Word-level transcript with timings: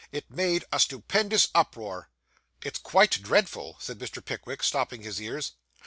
It 0.11 0.31
made 0.31 0.65
a 0.71 0.79
stupendous 0.79 1.49
uproar. 1.53 2.09
'It's 2.65 2.79
quite 2.79 3.21
dreadful,' 3.21 3.77
said 3.79 3.99
Mr. 3.99 4.25
Pickwick, 4.25 4.63
stopping 4.63 5.03
his 5.03 5.21
ears. 5.21 5.51